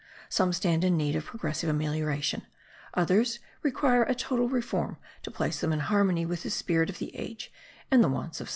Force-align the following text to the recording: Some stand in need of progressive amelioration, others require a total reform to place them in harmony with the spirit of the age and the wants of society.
Some 0.29 0.51
stand 0.51 0.83
in 0.83 0.97
need 0.97 1.15
of 1.15 1.25
progressive 1.25 1.69
amelioration, 1.69 2.47
others 2.95 3.37
require 3.61 4.01
a 4.01 4.15
total 4.15 4.49
reform 4.49 4.97
to 5.21 5.29
place 5.29 5.59
them 5.61 5.71
in 5.71 5.79
harmony 5.81 6.25
with 6.25 6.41
the 6.41 6.49
spirit 6.49 6.89
of 6.89 6.97
the 6.97 7.15
age 7.15 7.53
and 7.91 8.03
the 8.03 8.09
wants 8.09 8.41
of 8.41 8.47
society. 8.47 8.49